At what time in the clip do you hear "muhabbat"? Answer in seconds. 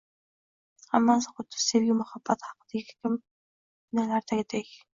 2.01-2.47